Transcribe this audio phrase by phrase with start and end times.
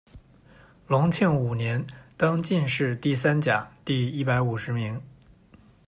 [0.87, 1.85] 隆庆五年，
[2.17, 4.99] 登进士第三甲第一百五十名。